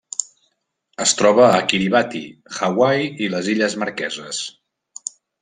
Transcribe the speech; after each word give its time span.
Es 1.03 1.11
troba 1.19 1.43
a 1.47 1.59
Kiribati, 1.73 2.21
Hawaii 2.61 3.13
i 3.27 3.29
les 3.35 3.51
Illes 3.55 3.77
Marqueses. 3.85 4.43